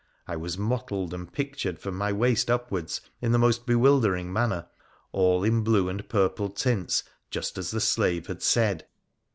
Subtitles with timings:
[0.27, 4.65] I was mottled and pictured, from my waist upwards, in the most bewildering manner,
[5.11, 8.87] all in blue and purple tints, just as the slave had said.